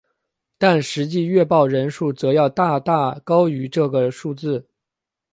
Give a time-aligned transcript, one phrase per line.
[0.57, 4.67] 但实际阅报人数则要大大高于这个数字。